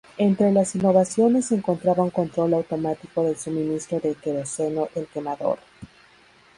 [0.17, 5.59] Entre las innovaciones se encontraba un control automático del suministro de queroseno del quemador.